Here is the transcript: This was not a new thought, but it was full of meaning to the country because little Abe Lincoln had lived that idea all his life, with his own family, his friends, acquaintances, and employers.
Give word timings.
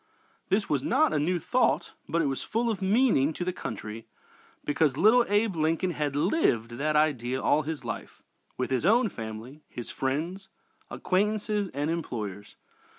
This 0.49 0.67
was 0.67 0.81
not 0.81 1.13
a 1.13 1.19
new 1.19 1.37
thought, 1.37 1.93
but 2.09 2.23
it 2.23 2.25
was 2.25 2.41
full 2.41 2.71
of 2.71 2.81
meaning 2.81 3.33
to 3.33 3.45
the 3.45 3.53
country 3.53 4.07
because 4.65 4.97
little 4.97 5.27
Abe 5.29 5.55
Lincoln 5.55 5.91
had 5.91 6.15
lived 6.15 6.71
that 6.79 6.95
idea 6.95 7.39
all 7.39 7.61
his 7.61 7.85
life, 7.85 8.23
with 8.57 8.71
his 8.71 8.83
own 8.83 9.09
family, 9.09 9.61
his 9.69 9.91
friends, 9.91 10.49
acquaintances, 10.89 11.67
and 11.75 11.91
employers. 11.91 12.55